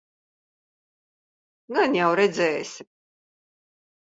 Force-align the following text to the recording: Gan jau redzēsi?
Gan 1.75 1.99
jau 1.99 2.09
redzēsi? 2.21 2.89